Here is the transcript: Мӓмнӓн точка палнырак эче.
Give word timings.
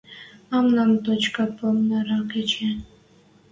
Мӓмнӓн 0.49 0.91
точка 1.05 1.45
палнырак 1.57 2.31
эче. 2.41 2.71